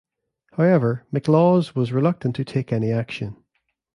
However, 0.53 1.05
McLaws 1.13 1.75
was 1.75 1.91
reluctant 1.93 2.35
to 2.37 2.43
take 2.43 2.73
any 2.73 2.91
action. 2.91 3.37